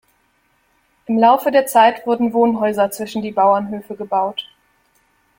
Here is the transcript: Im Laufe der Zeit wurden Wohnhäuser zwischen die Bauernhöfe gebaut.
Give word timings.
Im 1.05 1.19
Laufe 1.19 1.51
der 1.51 1.67
Zeit 1.67 2.07
wurden 2.07 2.33
Wohnhäuser 2.33 2.89
zwischen 2.89 3.21
die 3.21 3.29
Bauernhöfe 3.31 3.95
gebaut. 3.95 4.47